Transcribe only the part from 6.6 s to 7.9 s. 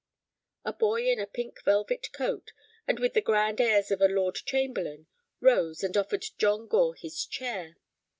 Gore his chair.